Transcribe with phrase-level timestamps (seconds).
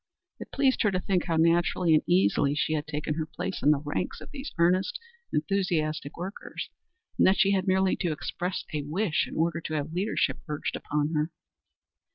[0.39, 3.69] It pleased her to think how naturally and easily she had taken her place in
[3.69, 4.99] the ranks of these earnest,
[5.31, 6.71] enthusiastic workers,
[7.19, 10.75] and that she had merely to express a wish in order to have leadership urged
[10.75, 11.29] upon her.